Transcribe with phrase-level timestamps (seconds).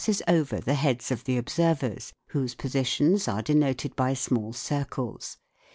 [0.07, 5.37] s over the heads of (he observers, whose positions are denoted by small circles.